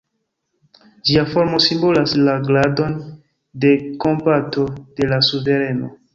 [1.09, 2.97] Ĝia formo simbolas la gradon
[3.67, 3.75] de
[4.07, 4.67] kompato
[4.99, 5.95] de la suvereno.